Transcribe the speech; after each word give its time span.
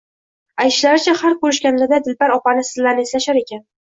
Aytishlaricha, 0.61 1.13
har 1.19 1.35
ko`rishishganida 1.43 1.99
Dilbar 2.07 2.33
opani, 2.39 2.65
sizlarni 2.71 3.05
eslashar 3.09 3.41
ekan 3.43 3.63